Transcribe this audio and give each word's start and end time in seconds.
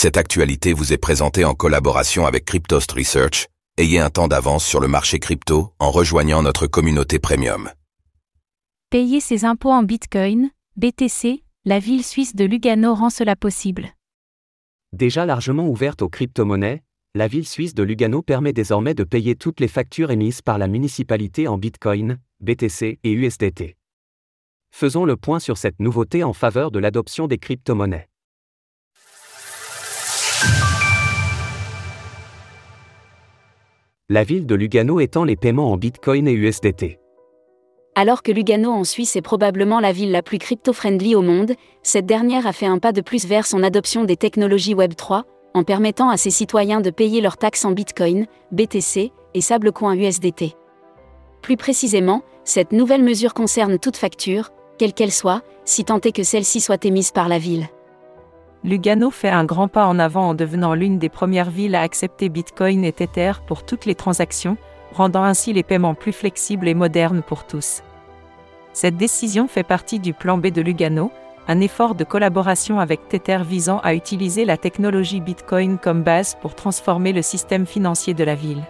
Cette 0.00 0.16
actualité 0.16 0.74
vous 0.74 0.92
est 0.92 0.96
présentée 0.96 1.44
en 1.44 1.54
collaboration 1.54 2.24
avec 2.24 2.44
Cryptost 2.44 2.92
Research. 2.92 3.48
Ayez 3.78 3.98
un 3.98 4.10
temps 4.10 4.28
d'avance 4.28 4.64
sur 4.64 4.78
le 4.78 4.86
marché 4.86 5.18
crypto 5.18 5.72
en 5.80 5.90
rejoignant 5.90 6.40
notre 6.40 6.68
communauté 6.68 7.18
premium. 7.18 7.68
Payer 8.90 9.18
ses 9.18 9.44
impôts 9.44 9.72
en 9.72 9.82
Bitcoin, 9.82 10.50
BTC, 10.76 11.42
la 11.64 11.80
ville 11.80 12.04
suisse 12.04 12.36
de 12.36 12.44
Lugano 12.44 12.94
rend 12.94 13.10
cela 13.10 13.34
possible. 13.34 13.88
Déjà 14.92 15.26
largement 15.26 15.66
ouverte 15.66 16.00
aux 16.00 16.08
crypto-monnaies, 16.08 16.84
la 17.16 17.26
ville 17.26 17.48
suisse 17.48 17.74
de 17.74 17.82
Lugano 17.82 18.22
permet 18.22 18.52
désormais 18.52 18.94
de 18.94 19.02
payer 19.02 19.34
toutes 19.34 19.58
les 19.58 19.66
factures 19.66 20.12
émises 20.12 20.42
par 20.42 20.58
la 20.58 20.68
municipalité 20.68 21.48
en 21.48 21.58
Bitcoin, 21.58 22.18
BTC 22.38 23.00
et 23.02 23.10
USDT. 23.10 23.76
Faisons 24.70 25.04
le 25.04 25.16
point 25.16 25.40
sur 25.40 25.58
cette 25.58 25.80
nouveauté 25.80 26.22
en 26.22 26.34
faveur 26.34 26.70
de 26.70 26.78
l'adoption 26.78 27.26
des 27.26 27.38
crypto-monnaies. 27.38 28.08
La 34.10 34.24
ville 34.24 34.46
de 34.46 34.54
Lugano 34.54 35.00
étend 35.00 35.24
les 35.24 35.36
paiements 35.36 35.70
en 35.70 35.76
Bitcoin 35.76 36.26
et 36.28 36.32
USDT. 36.32 36.98
Alors 37.94 38.22
que 38.22 38.32
Lugano 38.32 38.70
en 38.70 38.84
Suisse 38.84 39.16
est 39.16 39.20
probablement 39.20 39.80
la 39.80 39.92
ville 39.92 40.12
la 40.12 40.22
plus 40.22 40.38
crypto-friendly 40.38 41.14
au 41.14 41.20
monde, 41.20 41.52
cette 41.82 42.06
dernière 42.06 42.46
a 42.46 42.54
fait 42.54 42.64
un 42.64 42.78
pas 42.78 42.92
de 42.92 43.02
plus 43.02 43.26
vers 43.26 43.44
son 43.44 43.62
adoption 43.62 44.04
des 44.04 44.16
technologies 44.16 44.74
Web3, 44.74 45.24
en 45.52 45.62
permettant 45.62 46.08
à 46.08 46.16
ses 46.16 46.30
citoyens 46.30 46.80
de 46.80 46.88
payer 46.88 47.20
leurs 47.20 47.36
taxes 47.36 47.66
en 47.66 47.72
Bitcoin, 47.72 48.24
BTC 48.50 49.12
et 49.34 49.40
Sablecoin 49.42 49.94
USDT. 49.94 50.56
Plus 51.42 51.58
précisément, 51.58 52.22
cette 52.44 52.72
nouvelle 52.72 53.02
mesure 53.02 53.34
concerne 53.34 53.78
toute 53.78 53.98
facture, 53.98 54.52
quelle 54.78 54.94
qu'elle 54.94 55.12
soit, 55.12 55.42
si 55.66 55.84
tant 55.84 56.00
est 56.00 56.12
que 56.12 56.22
celle-ci 56.22 56.62
soit 56.62 56.82
émise 56.86 57.10
par 57.10 57.28
la 57.28 57.38
ville. 57.38 57.68
Lugano 58.64 59.10
fait 59.10 59.28
un 59.28 59.44
grand 59.44 59.68
pas 59.68 59.86
en 59.86 59.98
avant 59.98 60.30
en 60.30 60.34
devenant 60.34 60.74
l'une 60.74 60.98
des 60.98 61.08
premières 61.08 61.50
villes 61.50 61.76
à 61.76 61.82
accepter 61.82 62.28
Bitcoin 62.28 62.84
et 62.84 62.92
Tether 62.92 63.32
pour 63.46 63.64
toutes 63.64 63.86
les 63.86 63.94
transactions, 63.94 64.56
rendant 64.92 65.22
ainsi 65.22 65.52
les 65.52 65.62
paiements 65.62 65.94
plus 65.94 66.12
flexibles 66.12 66.66
et 66.66 66.74
modernes 66.74 67.22
pour 67.22 67.44
tous. 67.44 67.82
Cette 68.72 68.96
décision 68.96 69.46
fait 69.46 69.62
partie 69.62 70.00
du 70.00 70.12
plan 70.12 70.38
B 70.38 70.48
de 70.48 70.60
Lugano, 70.60 71.12
un 71.46 71.60
effort 71.60 71.94
de 71.94 72.04
collaboration 72.04 72.80
avec 72.80 73.08
Tether 73.08 73.38
visant 73.42 73.78
à 73.78 73.94
utiliser 73.94 74.44
la 74.44 74.56
technologie 74.56 75.20
Bitcoin 75.20 75.78
comme 75.78 76.02
base 76.02 76.36
pour 76.40 76.54
transformer 76.54 77.12
le 77.12 77.22
système 77.22 77.64
financier 77.64 78.12
de 78.12 78.24
la 78.24 78.34
ville. 78.34 78.62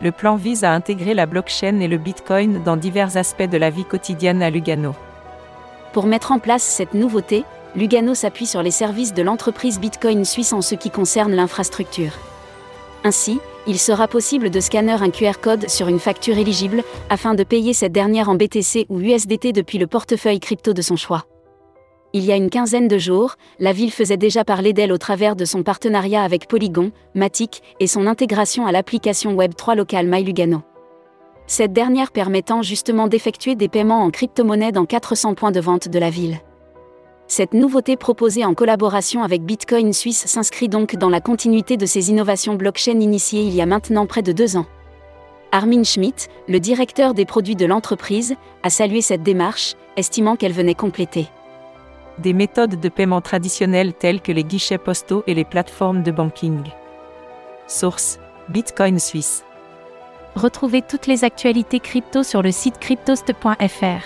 Le 0.00 0.10
plan 0.10 0.36
vise 0.36 0.64
à 0.64 0.72
intégrer 0.72 1.14
la 1.14 1.26
blockchain 1.26 1.80
et 1.80 1.88
le 1.88 1.96
Bitcoin 1.98 2.62
dans 2.64 2.76
divers 2.76 3.16
aspects 3.16 3.48
de 3.48 3.56
la 3.56 3.70
vie 3.70 3.84
quotidienne 3.84 4.42
à 4.42 4.50
Lugano. 4.50 4.94
Pour 5.92 6.06
mettre 6.06 6.32
en 6.32 6.38
place 6.38 6.62
cette 6.62 6.92
nouveauté, 6.92 7.44
Lugano 7.76 8.14
s'appuie 8.14 8.46
sur 8.46 8.62
les 8.62 8.70
services 8.70 9.12
de 9.12 9.22
l'entreprise 9.22 9.78
Bitcoin 9.78 10.24
suisse 10.24 10.54
en 10.54 10.62
ce 10.62 10.74
qui 10.74 10.90
concerne 10.90 11.34
l'infrastructure. 11.34 12.12
Ainsi, 13.04 13.38
il 13.66 13.78
sera 13.78 14.08
possible 14.08 14.48
de 14.48 14.60
scanner 14.60 15.02
un 15.02 15.10
QR 15.10 15.38
code 15.42 15.68
sur 15.68 15.88
une 15.88 15.98
facture 15.98 16.38
éligible 16.38 16.82
afin 17.10 17.34
de 17.34 17.44
payer 17.44 17.74
cette 17.74 17.92
dernière 17.92 18.30
en 18.30 18.34
BTC 18.34 18.86
ou 18.88 19.00
USDT 19.00 19.52
depuis 19.52 19.76
le 19.76 19.86
portefeuille 19.86 20.40
crypto 20.40 20.72
de 20.72 20.80
son 20.80 20.96
choix. 20.96 21.26
Il 22.14 22.24
y 22.24 22.32
a 22.32 22.36
une 22.36 22.48
quinzaine 22.48 22.88
de 22.88 22.96
jours, 22.96 23.34
la 23.58 23.74
ville 23.74 23.92
faisait 23.92 24.16
déjà 24.16 24.42
parler 24.42 24.72
d'elle 24.72 24.92
au 24.92 24.96
travers 24.96 25.36
de 25.36 25.44
son 25.44 25.62
partenariat 25.62 26.22
avec 26.22 26.48
Polygon, 26.48 26.92
Matic 27.14 27.62
et 27.78 27.86
son 27.86 28.06
intégration 28.06 28.66
à 28.66 28.72
l'application 28.72 29.36
Web3 29.36 29.76
locale 29.76 30.06
MyLugano. 30.06 30.62
Cette 31.46 31.74
dernière 31.74 32.10
permettant 32.10 32.62
justement 32.62 33.06
d'effectuer 33.06 33.54
des 33.54 33.68
paiements 33.68 34.02
en 34.02 34.10
crypto-monnaie 34.10 34.72
dans 34.72 34.86
400 34.86 35.34
points 35.34 35.52
de 35.52 35.60
vente 35.60 35.88
de 35.88 35.98
la 35.98 36.08
ville. 36.08 36.40
Cette 37.28 37.54
nouveauté 37.54 37.96
proposée 37.96 38.44
en 38.44 38.54
collaboration 38.54 39.22
avec 39.22 39.42
Bitcoin 39.42 39.92
Suisse 39.92 40.26
s'inscrit 40.26 40.68
donc 40.68 40.96
dans 40.96 41.10
la 41.10 41.20
continuité 41.20 41.76
de 41.76 41.86
ces 41.86 42.10
innovations 42.10 42.54
blockchain 42.54 43.00
initiées 43.00 43.42
il 43.42 43.54
y 43.54 43.60
a 43.60 43.66
maintenant 43.66 44.06
près 44.06 44.22
de 44.22 44.32
deux 44.32 44.56
ans. 44.56 44.66
Armin 45.52 45.84
Schmidt, 45.84 46.28
le 46.48 46.60
directeur 46.60 47.14
des 47.14 47.24
produits 47.24 47.56
de 47.56 47.66
l'entreprise, 47.66 48.34
a 48.62 48.70
salué 48.70 49.00
cette 49.00 49.22
démarche, 49.22 49.74
estimant 49.96 50.36
qu'elle 50.36 50.52
venait 50.52 50.74
compléter 50.74 51.28
des 52.18 52.32
méthodes 52.32 52.80
de 52.80 52.88
paiement 52.88 53.20
traditionnelles 53.20 53.92
telles 53.92 54.20
que 54.20 54.32
les 54.32 54.44
guichets 54.44 54.78
postaux 54.78 55.22
et 55.26 55.34
les 55.34 55.44
plateformes 55.44 56.02
de 56.02 56.10
banking. 56.10 56.62
Source 57.66 58.18
Bitcoin 58.48 58.98
Suisse. 58.98 59.44
Retrouvez 60.34 60.82
toutes 60.82 61.06
les 61.06 61.24
actualités 61.24 61.80
crypto 61.80 62.22
sur 62.22 62.42
le 62.42 62.52
site 62.52 62.78
cryptost.fr. 62.78 64.02